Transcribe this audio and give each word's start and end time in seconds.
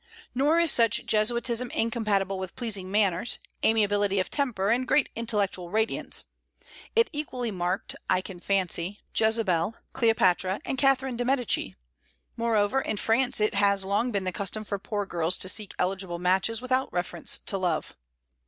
Nor 0.33 0.59
is 0.59 0.71
such 0.71 1.05
Jesuitism 1.05 1.69
incompatible 1.69 2.39
with 2.39 2.55
pleasing 2.55 2.89
manners, 2.89 3.37
amiability 3.63 4.19
of 4.19 4.31
temper, 4.31 4.71
and 4.71 4.87
great 4.87 5.09
intellectual 5.15 5.69
radiance; 5.69 6.23
it 6.95 7.07
equally 7.13 7.51
marked, 7.51 7.93
I 8.09 8.19
can 8.19 8.39
fancy, 8.39 9.01
Jezebel, 9.15 9.75
Cleopatra, 9.93 10.59
and 10.65 10.79
Catherine 10.79 11.17
de 11.17 11.23
Médicis. 11.23 11.75
Moreover, 12.35 12.81
in 12.81 12.97
France 12.97 13.39
it 13.39 13.53
has 13.53 13.85
long 13.85 14.09
been 14.11 14.23
the 14.23 14.31
custom 14.31 14.63
for 14.63 14.79
poor 14.79 15.05
girls 15.05 15.37
to 15.37 15.47
seek 15.47 15.71
eligible 15.77 16.17
matches 16.17 16.61
without 16.63 16.91
reference 16.91 17.37
to 17.45 17.59
love. 17.59 17.95